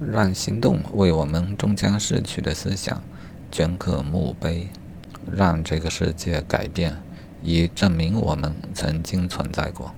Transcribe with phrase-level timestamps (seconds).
[0.00, 3.02] 让行动为我们终将逝去的思想
[3.52, 4.68] 镌刻墓碑
[5.30, 6.96] 让这个世界改变
[7.42, 9.94] 以证明我们曾经存在过。